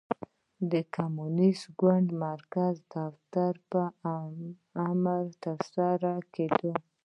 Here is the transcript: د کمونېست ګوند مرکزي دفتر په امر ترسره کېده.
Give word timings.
د 0.71 0.73
کمونېست 0.95 1.65
ګوند 1.79 2.09
مرکزي 2.25 2.83
دفتر 2.95 3.53
په 3.71 3.81
امر 4.89 5.23
ترسره 5.43 6.13
کېده. 6.33 6.73